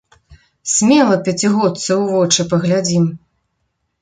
Смела 0.75 1.17
пяцігодцы 1.27 1.83
ў 2.01 2.03
вочы 2.15 2.41
паглядзім. 2.55 3.05